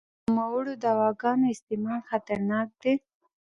[0.03, 2.93] د نوموړو دواګانو استعمال خطرناک دی.